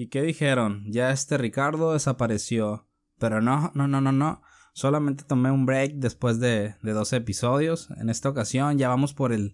[0.00, 0.82] ¿Y qué dijeron?
[0.86, 2.86] Ya este Ricardo desapareció.
[3.18, 4.40] Pero no, no, no, no, no.
[4.72, 7.90] Solamente tomé un break después de, de 12 episodios.
[7.98, 9.52] En esta ocasión ya vamos por el,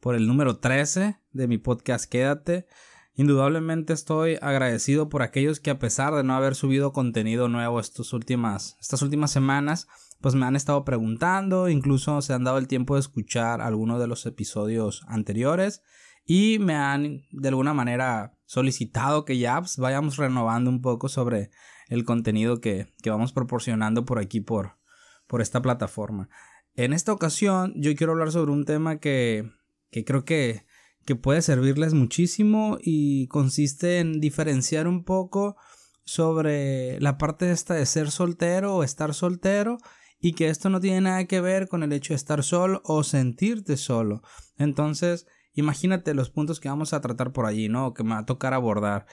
[0.00, 2.66] por el número 13 de mi podcast Quédate.
[3.14, 8.12] Indudablemente estoy agradecido por aquellos que a pesar de no haber subido contenido nuevo estas
[8.12, 9.86] últimas, estas últimas semanas,
[10.20, 14.08] pues me han estado preguntando, incluso se han dado el tiempo de escuchar algunos de
[14.08, 15.80] los episodios anteriores
[16.24, 21.50] y me han de alguna manera solicitado que ya pues, vayamos renovando un poco sobre
[21.88, 24.78] el contenido que, que vamos proporcionando por aquí por,
[25.26, 26.28] por esta plataforma.
[26.74, 29.50] En esta ocasión yo quiero hablar sobre un tema que,
[29.90, 30.66] que creo que,
[31.04, 35.56] que puede servirles muchísimo y consiste en diferenciar un poco
[36.04, 39.78] sobre la parte esta de ser soltero o estar soltero
[40.20, 43.02] y que esto no tiene nada que ver con el hecho de estar solo o
[43.04, 44.22] sentirte solo.
[44.56, 47.92] Entonces, imagínate los puntos que vamos a tratar por allí, ¿no?
[47.92, 49.06] Que me va a tocar abordar.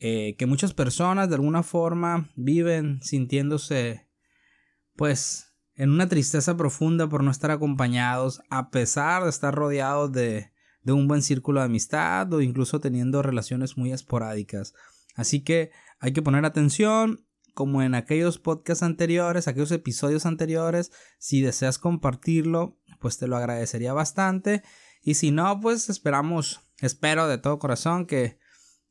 [0.00, 4.08] Eh, que muchas personas de alguna forma viven sintiéndose,
[4.96, 10.52] pues, en una tristeza profunda por no estar acompañados, a pesar de estar rodeados de,
[10.82, 14.74] de un buen círculo de amistad o incluso teniendo relaciones muy esporádicas.
[15.14, 21.40] Así que hay que poner atención como en aquellos podcasts anteriores, aquellos episodios anteriores, si
[21.40, 24.62] deseas compartirlo, pues te lo agradecería bastante.
[25.08, 28.38] Y si no, pues esperamos, espero de todo corazón que,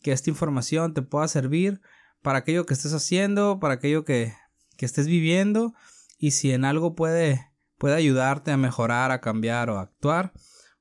[0.02, 1.80] que esta información te pueda servir
[2.24, 4.34] para aquello que estés haciendo, para aquello que,
[4.78, 5.76] que estés viviendo.
[6.18, 10.34] Y si en algo puede, puede ayudarte a mejorar, a cambiar o a actuar,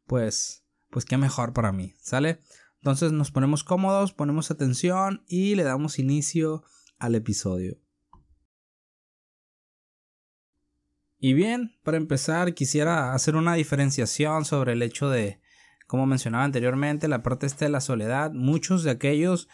[0.07, 2.41] pues, pues qué mejor para mí, ¿sale?
[2.77, 6.65] Entonces nos ponemos cómodos, ponemos atención y le damos inicio
[6.99, 7.77] al episodio.
[11.19, 15.41] Y bien, para empezar quisiera hacer una diferenciación sobre el hecho de,
[15.87, 18.33] como mencionaba anteriormente, la parte de la soledad.
[18.33, 19.49] Muchos de aquellos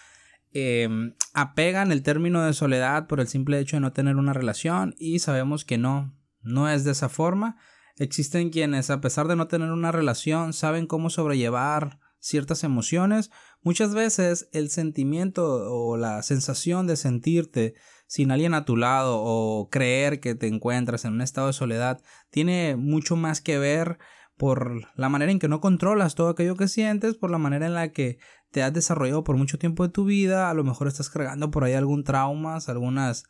[0.53, 4.95] em, apegan el término de soledad por el simple hecho de no tener una relación
[4.99, 7.57] y sabemos que no, no es de esa forma.
[7.97, 13.31] Existen quienes, a pesar de no tener una relación, saben cómo sobrellevar ciertas emociones,
[13.63, 17.75] muchas veces el sentimiento o la sensación de sentirte
[18.13, 22.03] sin alguien a tu lado o creer que te encuentras en un estado de soledad
[22.29, 23.99] tiene mucho más que ver
[24.37, 27.73] por la manera en que no controlas todo aquello que sientes, por la manera en
[27.73, 28.19] la que
[28.51, 31.65] te has desarrollado por mucho tiempo de tu vida, a lo mejor estás cargando por
[31.65, 33.25] ahí algún traumas, algunas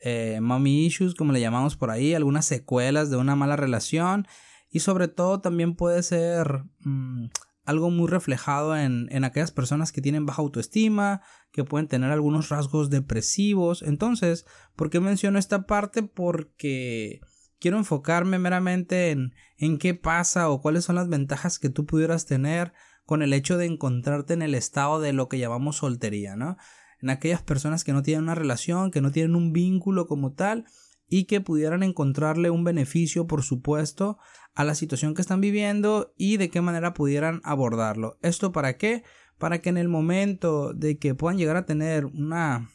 [0.00, 4.26] eh, mommy issues, como le llamamos por ahí, algunas secuelas de una mala relación.
[4.70, 7.26] Y sobre todo también puede ser mm,
[7.64, 12.48] algo muy reflejado en, en, aquellas personas que tienen baja autoestima, que pueden tener algunos
[12.48, 13.82] rasgos depresivos.
[13.82, 16.02] Entonces, ¿por qué menciono esta parte?
[16.02, 17.20] Porque
[17.60, 22.26] quiero enfocarme meramente en, en qué pasa o cuáles son las ventajas que tú pudieras
[22.26, 22.72] tener
[23.04, 26.56] con el hecho de encontrarte en el estado de lo que llamamos soltería, ¿no?
[27.00, 30.64] En aquellas personas que no tienen una relación, que no tienen un vínculo como tal
[31.12, 34.16] y que pudieran encontrarle un beneficio, por supuesto,
[34.54, 38.18] a la situación que están viviendo y de qué manera pudieran abordarlo.
[38.22, 39.04] ¿Esto para qué?
[39.36, 42.70] Para que en el momento de que puedan llegar a tener una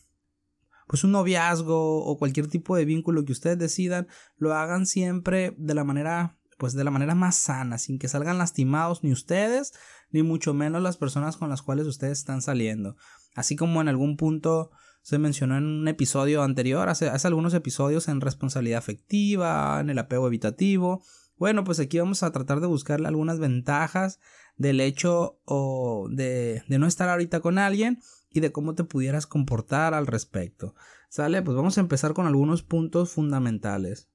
[0.87, 5.73] pues un noviazgo o cualquier tipo de vínculo que ustedes decidan, lo hagan siempre de
[5.73, 9.73] la manera pues de la manera más sana, sin que salgan lastimados ni ustedes,
[10.11, 12.97] ni mucho menos las personas con las cuales ustedes están saliendo.
[13.33, 14.69] Así como en algún punto
[15.01, 19.99] se mencionó en un episodio anterior, hace, hace algunos episodios en responsabilidad afectiva, en el
[19.99, 21.03] apego evitativo,
[21.37, 24.19] bueno, pues aquí vamos a tratar de buscarle algunas ventajas
[24.55, 27.99] del hecho o de, de no estar ahorita con alguien
[28.31, 30.73] y de cómo te pudieras comportar al respecto.
[31.09, 31.41] ¿Sale?
[31.41, 34.09] Pues vamos a empezar con algunos puntos fundamentales.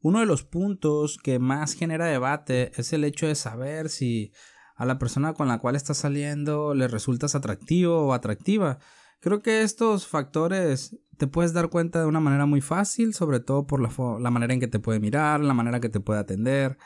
[0.00, 4.32] Uno de los puntos que más genera debate es el hecho de saber si
[4.76, 8.78] a la persona con la cual estás saliendo le resultas atractivo o atractiva.
[9.22, 13.68] Creo que estos factores te puedes dar cuenta de una manera muy fácil, sobre todo
[13.68, 16.76] por la, manera en que te puede mirar, la manera que te puede atender.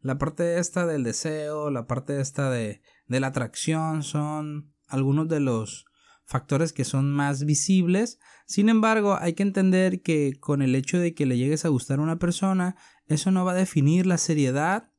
[0.00, 5.40] La parte esta del deseo, la parte esta de, de la atracción son algunos de
[5.40, 5.84] los
[6.24, 8.18] factores que son más visibles.
[8.46, 11.98] Sin embargo, hay que entender que con el hecho de que le llegues a gustar
[11.98, 12.74] a una persona,
[13.06, 14.90] eso no va a definir la seriedad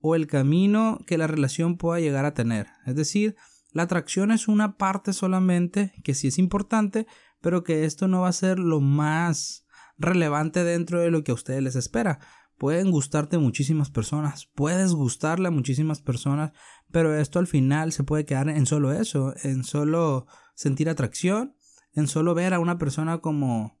[0.00, 2.66] o el camino que la relación pueda llegar a tener.
[2.86, 3.36] Es decir,
[3.72, 7.06] la atracción es una parte solamente que sí es importante,
[7.40, 11.34] pero que esto no va a ser lo más relevante dentro de lo que a
[11.34, 12.18] ustedes les espera.
[12.58, 16.52] Pueden gustarte muchísimas personas, puedes gustarle a muchísimas personas,
[16.90, 21.56] pero esto al final se puede quedar en solo eso, en solo sentir atracción,
[21.94, 23.78] en solo ver a una persona como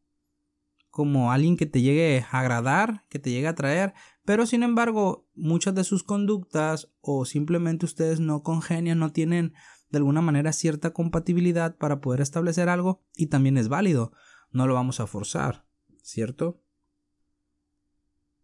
[0.90, 3.94] como alguien que te llegue a agradar, que te llegue a atraer,
[4.24, 9.54] pero sin embargo, muchas de sus conductas o simplemente ustedes no congenian, no tienen
[9.90, 14.12] de alguna manera cierta compatibilidad para poder establecer algo y también es válido.
[14.52, 15.66] No lo vamos a forzar,
[16.02, 16.62] ¿cierto?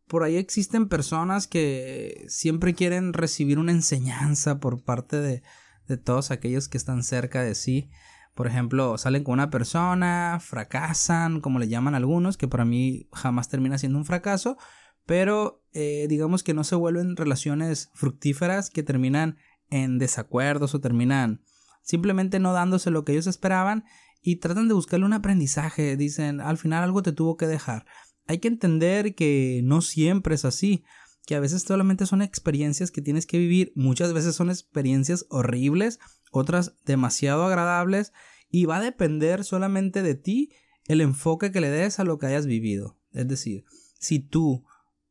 [0.06, 5.42] Por ahí existen personas que siempre quieren recibir una enseñanza por parte de,
[5.88, 7.90] de todos aquellos que están cerca de sí.
[8.34, 13.48] Por ejemplo, salen con una persona, fracasan, como le llaman algunos, que para mí jamás
[13.48, 14.58] termina siendo un fracaso,
[15.06, 19.38] pero eh, digamos que no se vuelven relaciones fructíferas que terminan
[19.70, 21.42] en desacuerdos o terminan
[21.82, 23.84] simplemente no dándose lo que ellos esperaban
[24.20, 27.86] y tratan de buscarle un aprendizaje, dicen, al final algo te tuvo que dejar.
[28.26, 30.84] Hay que entender que no siempre es así,
[31.26, 36.00] que a veces solamente son experiencias que tienes que vivir, muchas veces son experiencias horribles,
[36.32, 38.12] otras demasiado agradables
[38.50, 40.50] y va a depender solamente de ti
[40.86, 42.98] el enfoque que le des a lo que hayas vivido.
[43.12, 43.64] Es decir,
[43.98, 44.64] si tú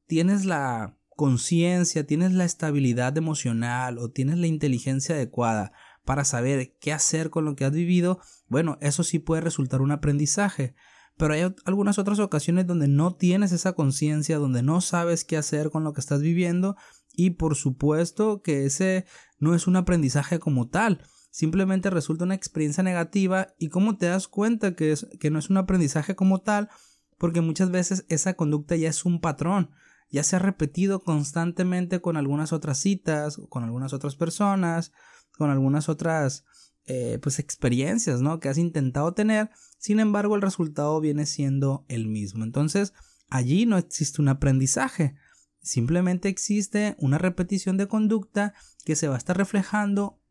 [0.08, 5.72] tienes la conciencia, tienes la estabilidad emocional o tienes la inteligencia adecuada
[6.04, 9.92] para saber qué hacer con lo que has vivido, bueno, eso sí puede resultar un
[9.92, 10.76] aprendizaje.
[11.18, 15.70] Pero hay algunas otras ocasiones donde no tienes esa conciencia, donde no sabes qué hacer
[15.72, 16.76] con lo que estás viviendo
[17.14, 19.06] y por supuesto que ese
[19.40, 21.02] no es un aprendizaje como tal,
[21.32, 25.50] simplemente resulta una experiencia negativa y cómo te das cuenta que, es, que no es
[25.50, 26.70] un aprendizaje como tal,
[27.18, 29.72] porque muchas veces esa conducta ya es un patrón,
[30.10, 34.92] ya se ha repetido constantemente con algunas otras citas, con algunas otras personas,
[35.38, 36.46] con algunas otras
[36.86, 38.40] eh, pues experiencias, ¿no?
[38.40, 42.44] Que has intentado tener, sin embargo el resultado viene siendo el mismo.
[42.44, 42.94] Entonces,
[43.30, 45.16] allí no existe un aprendizaje,
[45.62, 48.54] simplemente existe una repetición de conducta
[48.86, 50.22] que se va a estar reflejando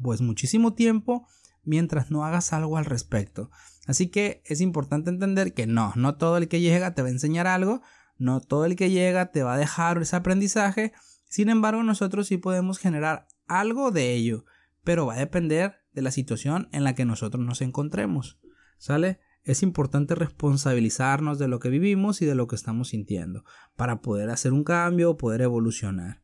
[0.00, 1.26] pues muchísimo tiempo
[1.64, 3.50] mientras no hagas algo al respecto.
[3.86, 7.12] Así que es importante entender que no, no todo el que llega te va a
[7.12, 7.82] enseñar algo,
[8.20, 10.92] no todo el que llega te va a dejar ese aprendizaje,
[11.24, 14.44] sin embargo nosotros sí podemos generar algo de ello,
[14.84, 18.38] pero va a depender de la situación en la que nosotros nos encontremos.
[18.78, 19.20] ¿Sale?
[19.42, 23.44] Es importante responsabilizarnos de lo que vivimos y de lo que estamos sintiendo
[23.74, 26.22] para poder hacer un cambio o poder evolucionar.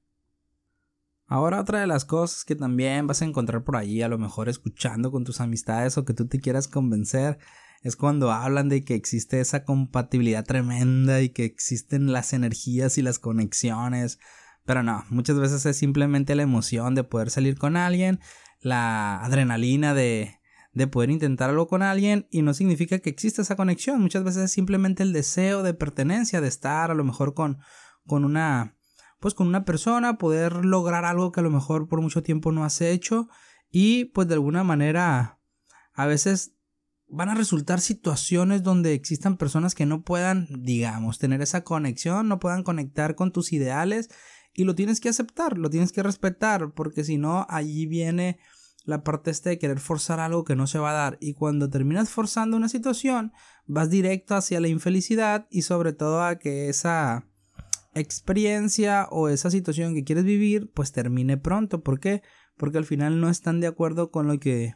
[1.27, 4.49] Ahora otra de las cosas que también vas a encontrar por allí, a lo mejor
[4.49, 7.39] escuchando con tus amistades o que tú te quieras convencer,
[7.83, 13.03] es cuando hablan de que existe esa compatibilidad tremenda y que existen las energías y
[13.03, 14.19] las conexiones.
[14.65, 18.21] Pero no, muchas veces es simplemente la emoción de poder salir con alguien,
[18.61, 20.41] la adrenalina de,
[20.73, 24.03] de poder intentar algo con alguien y no significa que exista esa conexión.
[24.03, 27.59] Muchas veces es simplemente el deseo de pertenencia, de estar a lo mejor con,
[28.07, 28.77] con una
[29.21, 32.65] pues con una persona, poder lograr algo que a lo mejor por mucho tiempo no
[32.65, 33.29] has hecho
[33.71, 35.41] y pues de alguna manera
[35.95, 36.56] a veces
[37.09, 42.39] van a resultar situaciones donde existan personas que no puedan, digamos, tener esa conexión, no
[42.39, 44.09] puedan conectar con tus ideales
[44.53, 48.39] y lo tienes que aceptar, lo tienes que respetar, porque si no, allí viene
[48.85, 51.69] la parte esta de querer forzar algo que no se va a dar y cuando
[51.69, 53.33] terminas forzando una situación,
[53.67, 57.27] vas directo hacia la infelicidad y sobre todo a que esa
[57.95, 62.23] experiencia o esa situación que quieres vivir pues termine pronto, ¿por qué?
[62.57, 64.75] Porque al final no están de acuerdo con lo que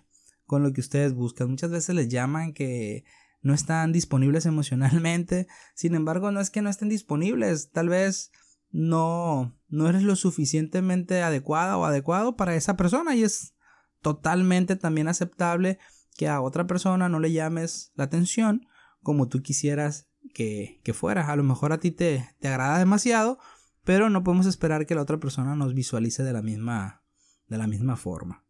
[0.50, 1.48] con lo que ustedes buscan.
[1.48, 3.04] Muchas veces les llaman que
[3.40, 5.46] no están disponibles emocionalmente.
[5.76, 7.70] Sin embargo, no es que no estén disponibles.
[7.70, 8.32] Tal vez
[8.72, 13.54] no, no eres lo suficientemente adecuada o adecuado para esa persona y es
[14.02, 15.78] totalmente también aceptable
[16.16, 18.66] que a otra persona no le llames la atención
[19.04, 21.30] como tú quisieras que, que fuera.
[21.30, 23.38] A lo mejor a ti te, te agrada demasiado,
[23.84, 27.04] pero no podemos esperar que la otra persona nos visualice de la misma,
[27.46, 28.49] de la misma forma.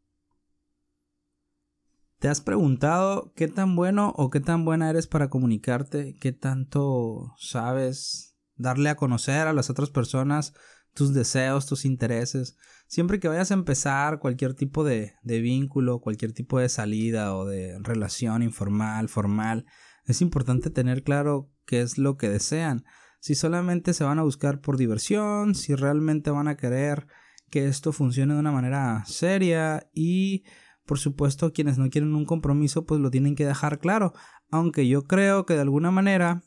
[2.20, 6.16] ¿Te has preguntado qué tan bueno o qué tan buena eres para comunicarte?
[6.20, 10.52] ¿Qué tanto sabes darle a conocer a las otras personas
[10.92, 12.58] tus deseos, tus intereses?
[12.88, 17.46] Siempre que vayas a empezar cualquier tipo de, de vínculo, cualquier tipo de salida o
[17.46, 19.64] de relación informal, formal,
[20.04, 22.84] es importante tener claro qué es lo que desean.
[23.20, 27.06] Si solamente se van a buscar por diversión, si realmente van a querer
[27.48, 30.44] que esto funcione de una manera seria y
[30.90, 34.12] por supuesto, quienes no quieren un compromiso, pues lo tienen que dejar claro.
[34.50, 36.42] Aunque yo creo que de alguna manera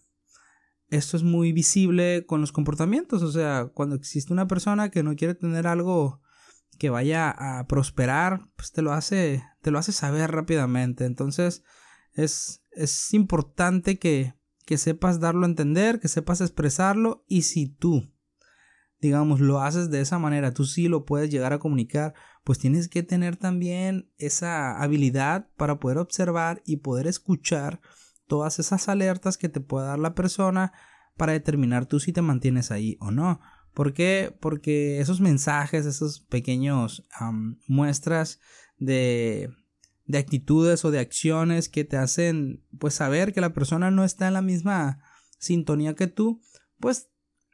[0.90, 3.24] esto es muy visible con los comportamientos.
[3.24, 6.20] O sea, cuando existe una persona que no quiere tener algo
[6.78, 11.06] que vaya a prosperar, pues te lo hace, te lo hace saber rápidamente.
[11.06, 11.64] Entonces,
[12.12, 14.34] es, es importante que,
[14.66, 17.24] que sepas darlo a entender, que sepas expresarlo.
[17.30, 18.12] Y si tú,
[19.04, 22.90] digamos, lo haces de esa manera, tú sí lo puedes llegar a comunicar pues tienes
[22.90, 27.80] que tener también esa habilidad para poder observar y poder escuchar
[28.28, 30.74] todas esas alertas que te pueda dar la persona
[31.16, 33.40] para determinar tú si te mantienes ahí o no.
[33.74, 34.36] ¿Por qué?
[34.40, 37.08] Porque esos mensajes, esos pequeños
[37.68, 38.40] muestras
[38.78, 39.50] de,
[40.06, 44.28] de actitudes o de acciones que te hacen pues saber que la persona no está
[44.28, 45.00] en la misma
[45.40, 46.42] sintonía que tú,
[46.80, 47.10] pues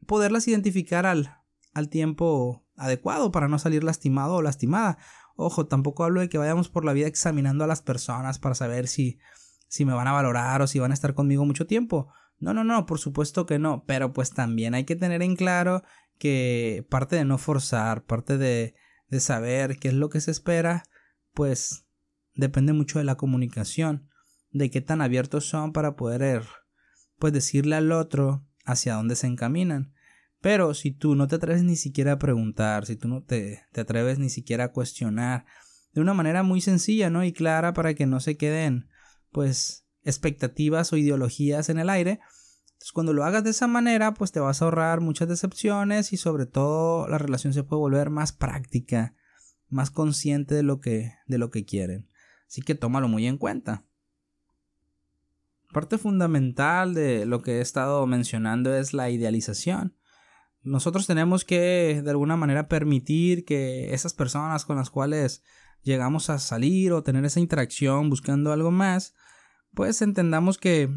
[0.08, 1.38] poderlas identificar al,
[1.73, 4.97] al tiempo adecuado para no salir lastimado o lastimada.
[5.35, 8.88] Ojo, tampoco hablo de que vayamos por la vida examinando a las personas para saber
[8.88, 9.19] si,
[9.67, 12.11] si me van a valorar o si van a estar conmigo mucho tiempo.
[12.39, 15.83] No, no, no, por supuesto que no, pero pues también hay que tener en claro
[16.17, 18.75] que parte de no forzar, parte de,
[19.07, 20.83] de saber qué es lo que se espera,
[21.33, 21.85] pues
[22.33, 24.09] depende mucho de la comunicación,
[24.51, 26.43] de qué tan abiertos son para poder
[27.17, 29.93] pues decirle al otro hacia dónde se encaminan.
[30.41, 33.81] Pero si tú no te atreves ni siquiera a preguntar, si tú no te, te
[33.81, 35.46] atreves ni siquiera a cuestionar,
[35.93, 37.24] de una manera muy sencilla, ¿no?
[37.24, 38.88] Y clara para que no se queden,
[39.31, 42.19] pues, expectativas o ideologías en el aire.
[42.74, 46.17] Entonces, cuando lo hagas de esa manera, pues te vas a ahorrar muchas decepciones y
[46.17, 49.15] sobre todo la relación se puede volver más práctica,
[49.67, 52.10] más consciente de lo que, de lo que quieren.
[52.48, 53.86] Así que tómalo muy en cuenta.
[55.74, 59.99] Parte fundamental de lo que he estado mencionando es la idealización.
[60.62, 65.44] Nosotros tenemos que de alguna manera permitir que esas personas con las cuales
[65.84, 69.16] llegamos a salir o tener esa interacción buscando algo más,
[69.74, 70.89] pues entendamos que,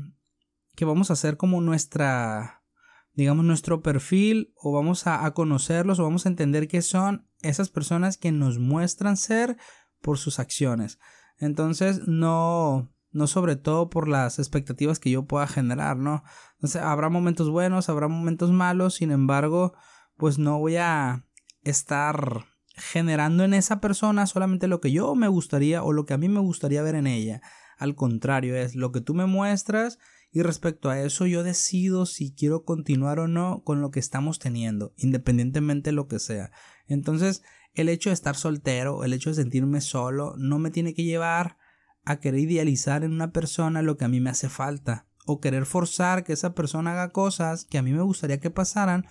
[0.75, 2.65] que vamos a hacer como nuestra,
[3.13, 7.69] digamos, nuestro perfil o vamos a, a conocerlos o vamos a entender que son esas
[7.69, 9.57] personas que nos muestran ser
[10.01, 10.99] por sus acciones.
[11.39, 16.23] Entonces no, no sobre todo por las expectativas que yo pueda generar, ¿no?
[16.55, 19.75] Entonces, habrá momentos buenos, habrá momentos malos, sin embargo,
[20.17, 21.27] pues no voy a
[21.63, 26.19] estar generando en esa persona solamente lo que yo me gustaría o lo que a
[26.19, 27.43] mí me gustaría ver en ella.
[27.79, 29.99] Al contrario, es lo que tú me muestras
[30.31, 34.39] y respecto a eso yo decido si quiero continuar o no con lo que estamos
[34.39, 36.51] teniendo, independientemente de lo que sea.
[36.87, 37.43] Entonces,
[37.75, 41.59] el hecho de estar soltero, el hecho de sentirme solo, no me tiene que llevar
[42.05, 45.67] a querer idealizar en una persona lo que a mí me hace falta o querer
[45.67, 49.07] forzar que esa persona haga cosas que a mí me gustaría que pasaran,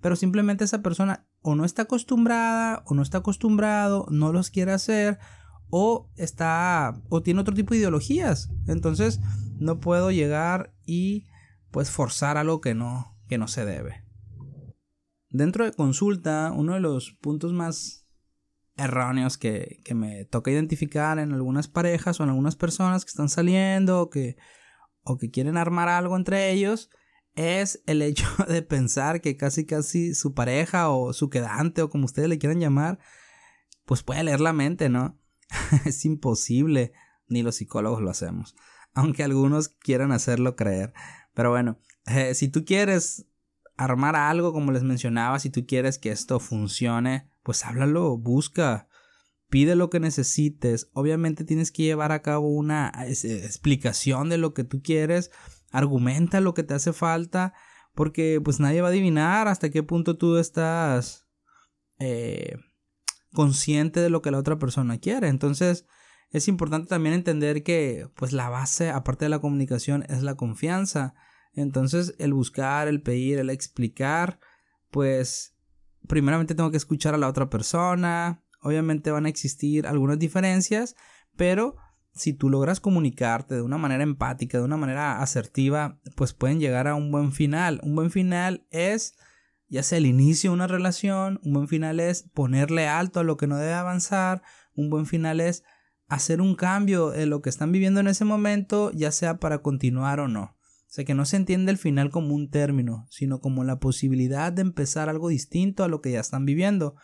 [0.00, 4.72] pero simplemente esa persona o no está acostumbrada o no está acostumbrado, no los quiere
[4.72, 5.18] hacer
[5.68, 8.50] o está o tiene otro tipo de ideologías.
[8.66, 9.20] Entonces,
[9.58, 11.26] no puedo llegar y
[11.70, 14.04] pues forzar algo que no que no se debe.
[15.28, 17.99] Dentro de consulta, uno de los puntos más
[18.80, 23.28] erróneos que, que, me toca identificar en algunas parejas o en algunas personas que están
[23.28, 24.36] saliendo o que,
[25.02, 26.90] o que quieren armar algo entre ellos
[27.34, 32.06] es el hecho de pensar que casi casi su pareja o su quedante o como
[32.06, 32.98] ustedes le quieran llamar
[33.90, 35.18] pues puede leer la mente, ¿no?
[35.84, 36.92] es imposible,
[37.26, 38.54] ni los psicólogos lo hacemos,
[38.94, 40.92] aunque algunos quieran hacerlo creer.
[41.34, 43.26] Pero bueno, eh, si tú quieres
[43.76, 48.88] armar algo como les mencionaba, si tú quieres que esto funcione, pues háblalo, busca,
[49.48, 50.90] pide lo que necesites.
[50.94, 55.30] Obviamente tienes que llevar a cabo una explicación de lo que tú quieres,
[55.70, 57.52] argumenta lo que te hace falta,
[57.94, 61.26] porque pues nadie va a adivinar hasta qué punto tú estás
[61.98, 62.56] eh,
[63.32, 65.28] consciente de lo que la otra persona quiere.
[65.28, 65.86] Entonces
[66.30, 71.14] es importante también entender que pues la base, aparte de la comunicación, es la confianza.
[71.52, 74.38] Entonces el buscar, el pedir, el explicar,
[74.90, 75.56] pues
[76.08, 80.96] primeramente tengo que escuchar a la otra persona, obviamente van a existir algunas diferencias,
[81.36, 81.76] pero
[82.12, 86.88] si tú logras comunicarte de una manera empática, de una manera asertiva, pues pueden llegar
[86.88, 87.80] a un buen final.
[87.82, 89.14] Un buen final es
[89.70, 93.36] ya sea el inicio de una relación, un buen final es ponerle alto a lo
[93.36, 94.42] que no debe avanzar,
[94.74, 95.62] un buen final es
[96.08, 100.18] hacer un cambio en lo que están viviendo en ese momento, ya sea para continuar
[100.18, 100.56] o no.
[100.90, 104.52] O sea, que no se entiende el final como un término, sino como la posibilidad
[104.52, 106.96] de empezar algo distinto a lo que ya están viviendo.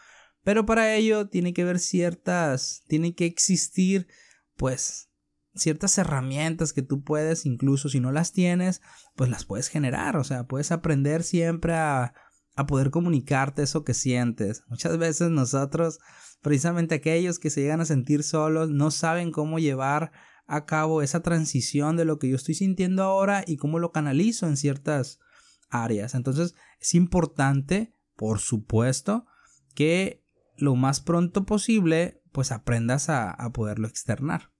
[0.42, 4.08] Pero para ello tiene que haber ciertas, tiene que existir,
[4.56, 5.08] pues,
[5.54, 8.82] ciertas herramientas que tú puedes, incluso si no las tienes,
[9.14, 10.16] pues las puedes generar.
[10.16, 12.12] O sea, puedes aprender siempre a,
[12.56, 14.64] a poder comunicarte eso que sientes.
[14.66, 16.00] Muchas veces nosotros,
[16.42, 20.10] precisamente aquellos que se llegan a sentir solos, no saben cómo llevar
[20.46, 24.46] a cabo esa transición de lo que yo estoy sintiendo ahora y cómo lo canalizo
[24.46, 25.18] en ciertas
[25.68, 26.14] áreas.
[26.14, 29.26] Entonces es importante, por supuesto,
[29.74, 30.24] que
[30.56, 34.52] lo más pronto posible pues aprendas a, poderlo externar.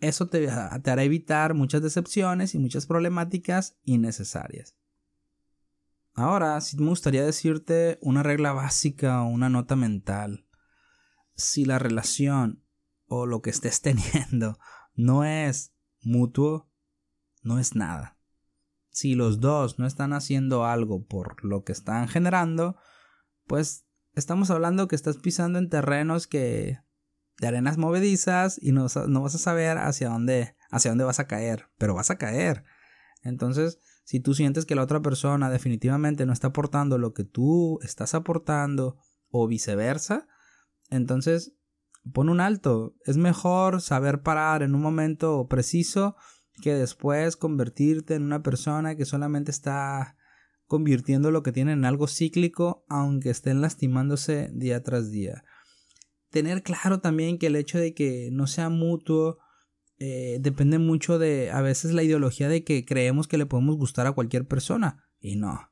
[0.00, 0.48] Eso te,
[0.82, 4.76] te hará evitar muchas decepciones y muchas problemáticas innecesarias.
[6.14, 10.46] Ahora, sí me gustaría decirte una regla básica o una nota mental.
[11.34, 12.64] Si la relación
[13.06, 14.58] o lo que estés teniendo
[14.98, 16.68] no es mutuo,
[17.42, 18.18] no es nada.
[18.90, 22.76] Si los dos no están haciendo algo por lo que están generando,
[23.46, 26.80] pues estamos hablando que estás pisando en terrenos que
[27.38, 31.70] de arenas movedizas y no, vas a saber hacia dónde, hacia dónde vas a caer,
[31.78, 32.64] pero vas a caer.
[33.22, 37.78] Entonces, si tú sientes que la otra persona definitivamente no está aportando lo que tú
[37.82, 38.98] estás aportando
[39.30, 40.26] o viceversa,
[40.90, 41.54] entonces
[42.12, 42.94] pon un alto.
[43.04, 46.16] Es mejor saber parar en un momento preciso
[46.62, 50.16] que después convertirte en una persona que solamente está
[50.66, 55.44] convirtiendo lo que tiene en algo cíclico, aunque estén lastimándose día tras día.
[56.30, 59.38] Tener claro también que el hecho de que no sea mutuo
[59.98, 64.06] eh, depende mucho de a veces la ideología de que creemos que le podemos gustar
[64.06, 65.70] a cualquier persona y no.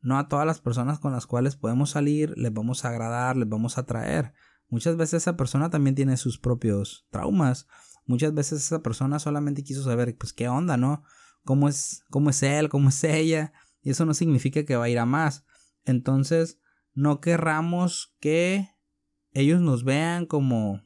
[0.00, 3.48] No a todas las personas con las cuales podemos salir les vamos a agradar, les
[3.48, 4.32] vamos a atraer.
[4.68, 7.66] Muchas veces esa persona también tiene sus propios traumas.
[8.06, 11.04] Muchas veces esa persona solamente quiso saber, pues, qué onda, ¿no?
[11.44, 13.52] ¿Cómo es, cómo es él, cómo es ella?
[13.82, 15.44] Y eso no significa que va a ir a más.
[15.84, 16.60] Entonces,
[16.94, 18.68] no querramos que
[19.32, 20.82] ellos nos vean como,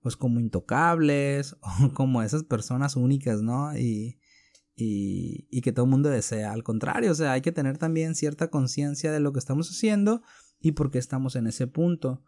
[0.00, 3.76] pues, como intocables o como esas personas únicas, ¿no?
[3.78, 4.18] Y,
[4.76, 6.52] y, y que todo el mundo desea.
[6.52, 10.22] Al contrario, o sea, hay que tener también cierta conciencia de lo que estamos haciendo
[10.60, 12.22] y por qué estamos en ese punto.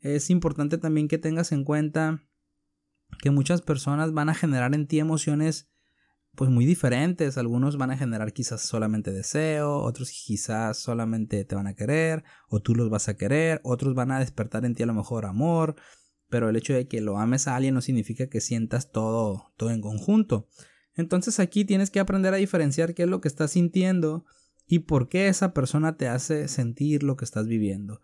[0.00, 2.22] Es importante también que tengas en cuenta
[3.20, 5.68] que muchas personas van a generar en ti emociones
[6.34, 7.36] pues muy diferentes.
[7.36, 12.60] Algunos van a generar quizás solamente deseo, otros quizás solamente te van a querer, o
[12.60, 15.74] tú los vas a querer, otros van a despertar en ti a lo mejor amor,
[16.28, 19.70] pero el hecho de que lo ames a alguien no significa que sientas todo, todo
[19.70, 20.48] en conjunto.
[20.94, 24.24] Entonces aquí tienes que aprender a diferenciar qué es lo que estás sintiendo
[24.66, 28.00] y por qué esa persona te hace sentir lo que estás viviendo.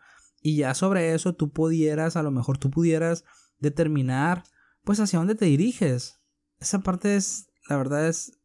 [0.46, 3.24] Y ya sobre eso tú pudieras, a lo mejor tú pudieras
[3.60, 4.44] determinar
[4.84, 6.20] pues hacia dónde te diriges.
[6.60, 8.38] Esa parte es, la verdad es,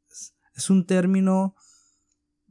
[0.55, 1.55] es un término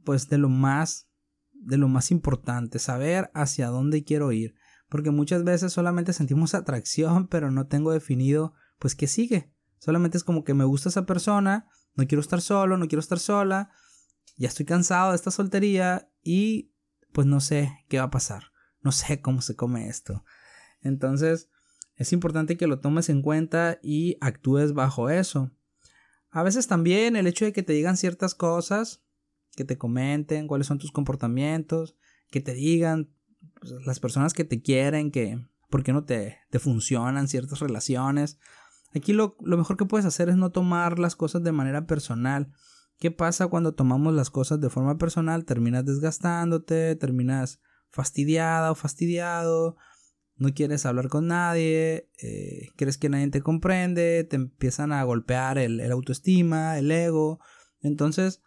[0.03, 1.09] pues de lo más,
[1.51, 4.53] de lo más importante, saber hacia dónde quiero ir.
[4.87, 9.51] Porque muchas veces solamente sentimos atracción, pero no tengo definido pues qué sigue.
[9.79, 13.17] Solamente es como que me gusta esa persona, no quiero estar solo, no quiero estar
[13.17, 13.71] sola,
[14.37, 16.71] ya estoy cansado de esta soltería y
[17.13, 20.23] pues no sé qué va a pasar no sé cómo se come esto.
[20.81, 21.49] Entonces,
[21.95, 25.51] es importante que lo tomes en cuenta y actúes bajo eso.
[26.31, 29.03] A veces también el hecho de que te digan ciertas cosas,
[29.55, 31.97] que te comenten cuáles son tus comportamientos,
[32.29, 33.09] que te digan
[33.59, 38.39] pues, las personas que te quieren, que por qué no te, te funcionan ciertas relaciones.
[38.95, 42.51] Aquí lo, lo mejor que puedes hacer es no tomar las cosas de manera personal.
[42.99, 45.45] ¿Qué pasa cuando tomamos las cosas de forma personal?
[45.45, 47.59] Terminas desgastándote, terminas
[47.91, 49.77] fastidiada o fastidiado,
[50.39, 55.57] no quieres hablar con nadie, eh, crees que nadie te comprende, te empiezan a golpear
[55.57, 57.39] el, autoestima, el ego.
[57.81, 58.41] Entonces,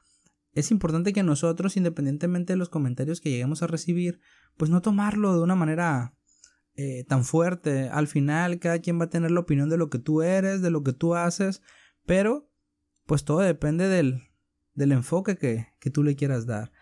[0.55, 4.20] es importante que nosotros, independientemente de los comentarios que lleguemos a recibir,
[4.57, 6.16] pues no tomarlo de una manera
[6.76, 7.90] eh, tan fuerte.
[7.90, 10.70] Al final, cada quien va a tener la opinión de lo que tú eres, de
[10.70, 11.61] lo que tú haces,
[12.07, 12.50] pero
[13.05, 14.22] pues todo depende del,
[14.72, 16.72] del enfoque que, que tú le quieras dar.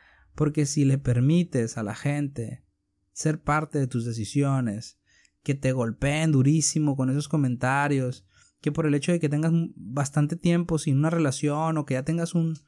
[0.41, 2.65] Porque si le permites a la gente
[3.13, 4.99] ser parte de tus decisiones,
[5.43, 8.25] que te golpeen durísimo con esos comentarios,
[8.63, 12.07] que por el hecho de que tengas bastante tiempo sin una relación o que ya
[12.07, 12.59] tengas un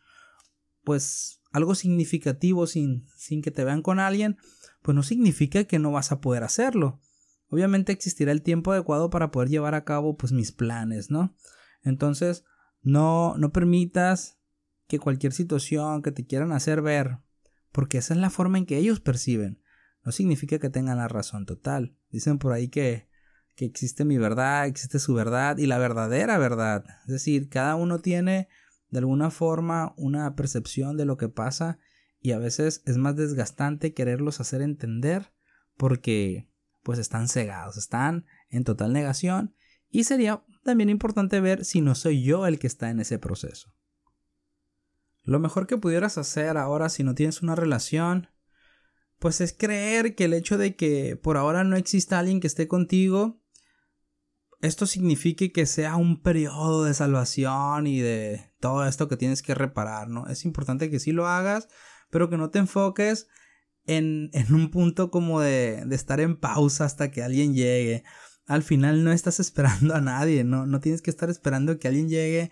[0.85, 4.37] pues algo significativo sin, sin que te vean con alguien,
[4.83, 7.01] pues no significa que no vas a poder hacerlo.
[7.49, 11.35] Obviamente existirá el tiempo adecuado para poder llevar a cabo pues mis planes, ¿no?
[11.83, 12.45] Entonces,
[12.83, 14.39] no no permitas
[14.89, 17.23] que cualquier situación que te quieran hacer ver
[17.73, 19.63] porque esa es la forma en que ellos perciben.
[20.05, 21.97] No significa que tengan la razón total.
[22.11, 23.09] Dicen por ahí que,
[23.57, 26.85] que existe mi verdad, existe su verdad y la verdadera verdad.
[27.07, 28.49] Es decir, cada uno tiene
[28.91, 31.79] de alguna forma una percepción de lo que pasa
[32.21, 35.33] y a veces es más desgastante quererlos hacer entender
[35.77, 36.49] porque
[36.83, 39.55] pues están cegados, están en total negación
[39.91, 43.75] y sería también importante ver si no soy yo el que está en ese proceso.
[45.25, 48.29] Lo mejor que pudieras hacer ahora si no tienes una relación,
[49.19, 52.67] pues es creer que el hecho de que por ahora no exista alguien que esté
[52.67, 53.41] contigo,
[54.61, 59.55] esto signifique que sea un periodo de salvación y de todo esto que tienes que
[59.55, 60.27] reparar, ¿no?
[60.27, 61.69] Es importante que sí lo hagas,
[62.11, 63.29] pero que no te enfoques
[63.87, 68.05] en, en un punto como de, de estar en pausa hasta que alguien llegue.
[68.47, 70.67] Al final no estás esperando a nadie, ¿no?
[70.67, 72.51] No tienes que estar esperando que alguien llegue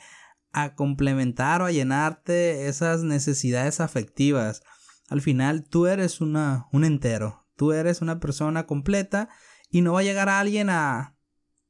[0.52, 4.62] a complementar o a llenarte esas necesidades afectivas.
[5.08, 9.28] Al final tú eres una, un entero, tú eres una persona completa
[9.70, 11.16] y no va a llegar a alguien a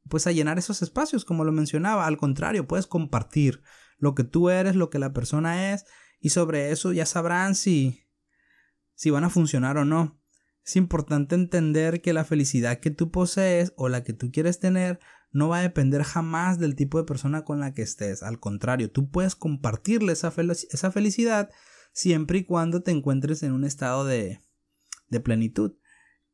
[0.09, 3.63] pues a llenar esos espacios como lo mencionaba, al contrario, puedes compartir
[3.99, 5.85] lo que tú eres, lo que la persona es
[6.19, 8.07] y sobre eso ya sabrán si
[8.95, 10.21] si van a funcionar o no.
[10.65, 15.01] Es importante entender que la felicidad que tú posees o la que tú quieres tener
[15.33, 18.23] no va a depender jamás del tipo de persona con la que estés.
[18.23, 20.33] Al contrario, tú puedes compartirle esa,
[20.71, 21.51] esa felicidad
[21.93, 24.41] siempre y cuando te encuentres en un estado de,
[25.09, 25.77] de plenitud.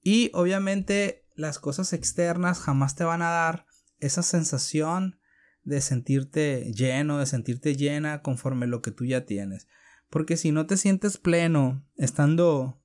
[0.02, 3.66] Y obviamente las cosas externas jamás te van a dar
[3.98, 5.18] esa sensación
[5.62, 9.66] de sentirte lleno, de sentirte llena conforme lo que tú ya tienes.
[10.08, 12.80] Porque si no te sientes pleno estando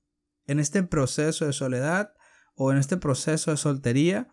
[0.46, 2.12] en este proceso de soledad
[2.54, 4.28] o en este proceso de soltería,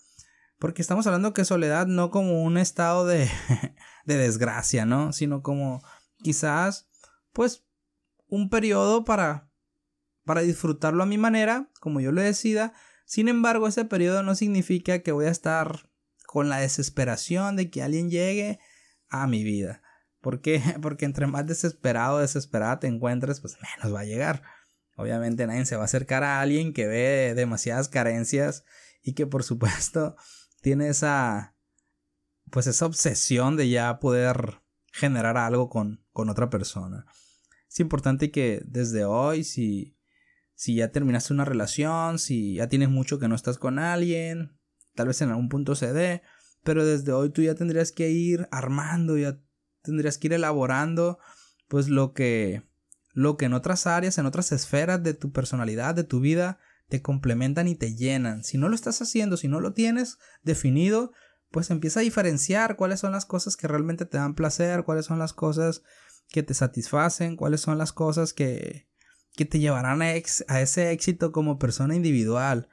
[0.59, 3.29] porque estamos hablando que soledad no como un estado de,
[4.05, 5.13] de desgracia, ¿no?
[5.13, 5.81] Sino como
[6.21, 6.89] quizás,
[7.31, 7.65] pues,
[8.27, 9.49] un periodo para,
[10.25, 12.73] para disfrutarlo a mi manera, como yo lo decida.
[13.05, 15.89] Sin embargo, ese periodo no significa que voy a estar
[16.27, 18.59] con la desesperación de que alguien llegue
[19.07, 19.81] a mi vida.
[20.21, 20.61] ¿Por qué?
[20.81, 24.43] Porque entre más desesperado o desesperada te encuentres, pues menos va a llegar.
[24.95, 28.65] Obviamente nadie se va a acercar a alguien que ve demasiadas carencias
[29.01, 30.17] y que por supuesto
[30.61, 31.55] tiene esa
[32.49, 37.05] pues esa obsesión de ya poder generar algo con, con otra persona.
[37.69, 39.95] Es importante que desde hoy, si,
[40.55, 44.57] si ya terminaste una relación, si ya tienes mucho que no estás con alguien,
[44.95, 46.23] tal vez en algún punto se dé,
[46.63, 49.39] pero desde hoy tú ya tendrías que ir armando, ya
[49.83, 51.19] tendrías que ir elaborando,
[51.67, 52.63] pues lo que,
[53.13, 56.59] lo que en otras áreas, en otras esferas de tu personalidad, de tu vida,
[56.89, 58.43] te complementan y te llenan.
[58.43, 61.13] Si no lo estás haciendo, si no lo tienes definido,
[61.51, 65.19] pues empieza a diferenciar cuáles son las cosas que realmente te dan placer, cuáles son
[65.19, 65.83] las cosas
[66.27, 68.87] que te satisfacen, cuáles son las cosas que,
[69.33, 72.67] que te llevarán a, a ese éxito como persona individual.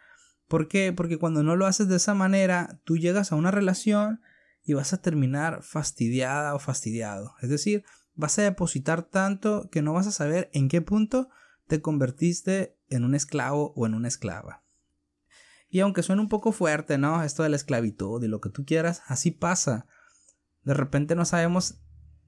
[0.48, 0.92] ¿Por qué?
[0.92, 4.20] Porque cuando no lo haces de esa manera, tú llegas a una relación
[4.62, 7.34] y vas a terminar fastidiada o fastidiado.
[7.40, 11.28] Es decir, vas a depositar tanto que no vas a saber en qué punto
[11.66, 14.64] te convertiste en un esclavo o en una esclava.
[15.68, 17.22] Y aunque suene un poco fuerte, ¿no?
[17.22, 19.86] Esto de la esclavitud y lo que tú quieras, así pasa.
[20.62, 21.80] De repente no sabemos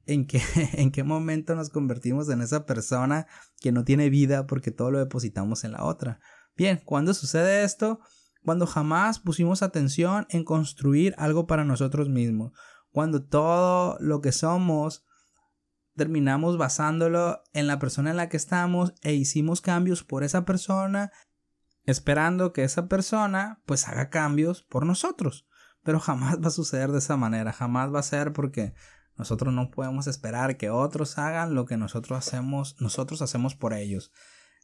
[0.07, 3.27] en qué, en qué momento nos convertimos en esa persona
[3.61, 6.21] que no tiene vida porque todo lo depositamos en la otra.
[6.57, 8.01] Bien, ¿cuándo sucede esto?
[8.45, 12.53] Cuando jamás pusimos atención en construir algo para nosotros mismos.
[12.91, 15.05] Cuando todo lo que somos
[15.99, 21.13] terminamos basándolo en la persona en la que estamos e hicimos cambios por esa persona,
[21.85, 25.47] esperando que esa persona pues haga cambios por nosotros.
[25.83, 28.73] Pero jamás va a suceder de esa manera, jamás va a ser porque
[29.17, 34.13] nosotros no podemos esperar que otros hagan lo que nosotros hacemos, nosotros hacemos por ellos.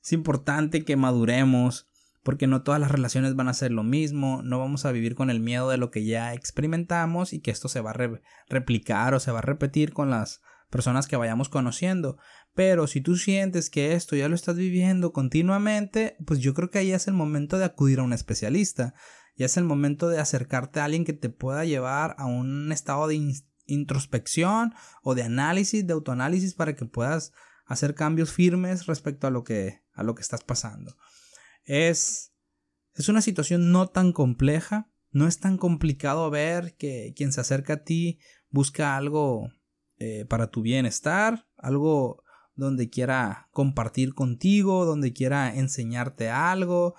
[0.03, 1.89] Es importante que maduremos,
[2.23, 5.29] porque no todas las relaciones van a ser lo mismo, no vamos a vivir con
[5.29, 9.21] el miedo de lo que ya experimentamos y que esto se va a replicar o
[9.21, 10.41] se va a repetir con las
[10.75, 12.19] personas que vayamos conociendo.
[12.53, 16.81] Pero si tú sientes que esto ya lo estás viviendo continuamente, pues yo creo que
[16.81, 18.93] ahí es el momento de acudir a un especialista.
[19.37, 23.07] Ya es el momento de acercarte a alguien que te pueda llevar a un estado
[23.07, 23.35] de
[23.67, 27.31] introspección o de análisis, de autoanálisis para que puedas
[27.67, 30.97] hacer cambios firmes respecto a lo que, a lo que estás pasando.
[31.63, 32.33] Es,
[32.95, 37.75] es una situación no tan compleja, no es tan complicado ver que quien se acerca
[37.75, 38.19] a ti
[38.51, 39.53] busca algo
[40.05, 42.23] eh, para tu bienestar, algo
[42.57, 46.95] donde quiera compartir contigo, donde quiera enseñarte algo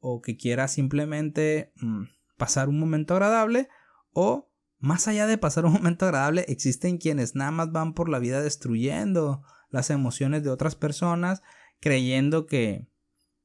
[0.00, 3.68] o que quiera simplemente mm, pasar un momento agradable
[4.12, 8.18] o más allá de pasar un momento agradable existen quienes nada más van por la
[8.18, 11.42] vida destruyendo las emociones de otras personas
[11.80, 12.88] creyendo que,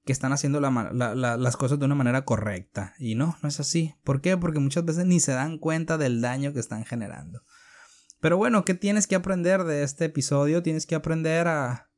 [0.03, 3.93] que están haciendo las cosas de una manera correcta y no, no es así.
[4.03, 4.35] ¿Por qué?
[4.35, 7.43] Porque muchas veces ni se dan cuenta del daño que están generando.
[8.25, 10.63] Pero bueno, ¿qué tienes que aprender de este episodio?
[10.63, 11.91] Tienes que aprender a,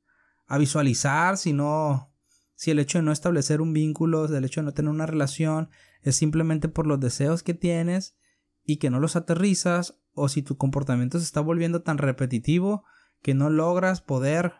[0.45, 2.13] a visualizar, si no,
[2.53, 5.69] si el hecho de no establecer un vínculo, el hecho de no tener una relación,
[6.01, 8.17] es simplemente por los deseos que tienes
[8.65, 12.83] y que no los aterrizas, o si tu comportamiento se está volviendo tan repetitivo
[13.21, 14.51] que no logras poder,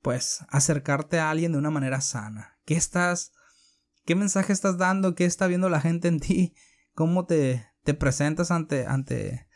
[0.00, 2.58] pues, acercarte a alguien de una manera sana.
[2.64, 3.34] ¿Qué estás,
[4.06, 5.14] qué mensaje estás dando?
[5.14, 6.54] ¿Qué está viendo la gente en ti?
[6.94, 9.46] ¿Cómo te, te presentas ante, ante,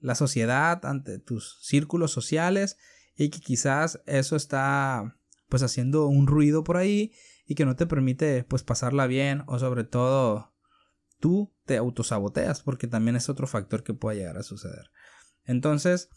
[0.00, 2.78] la sociedad, ante tus círculos sociales
[3.16, 5.16] y que quizás eso está
[5.48, 7.12] pues haciendo un ruido por ahí
[7.46, 10.54] y que no te permite pues pasarla bien o sobre todo
[11.18, 14.90] tú te autosaboteas porque también es otro factor que puede llegar a suceder.
[15.44, 16.08] Entonces,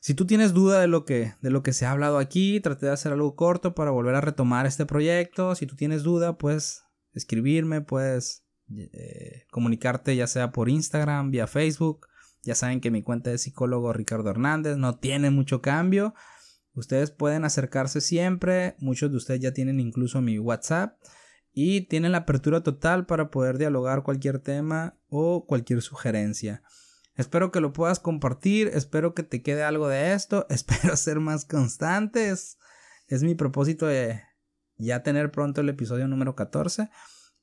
[0.00, 2.86] si tú tienes duda de lo que de lo que se ha hablado aquí, traté
[2.86, 5.54] de hacer algo corto para volver a retomar este proyecto.
[5.54, 8.44] Si tú tienes duda, puedes escribirme, puedes
[8.76, 12.06] eh, comunicarte ya sea por Instagram, vía Facebook
[12.44, 16.14] ya saben que mi cuenta de psicólogo Ricardo Hernández no tiene mucho cambio.
[16.74, 18.76] Ustedes pueden acercarse siempre.
[18.78, 20.96] Muchos de ustedes ya tienen incluso mi WhatsApp.
[21.56, 26.64] y tienen la apertura total para poder dialogar cualquier tema o cualquier sugerencia.
[27.14, 31.44] Espero que lo puedas compartir, espero que te quede algo de esto, espero ser más
[31.44, 32.58] constantes.
[33.06, 34.20] Es mi propósito de
[34.76, 36.90] ya tener pronto el episodio número 14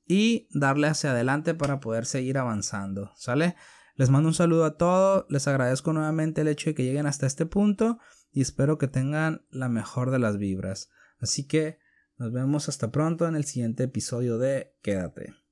[0.06, 3.56] y darle hacia adelante para poder seguir avanzando, ¿sale?
[3.94, 7.26] Les mando un saludo a todos, les agradezco nuevamente el hecho de que lleguen hasta
[7.26, 7.98] este punto
[8.30, 10.90] y espero que tengan la mejor de las vibras.
[11.20, 11.78] Así que
[12.16, 15.34] nos vemos hasta pronto en el siguiente episodio de Quédate.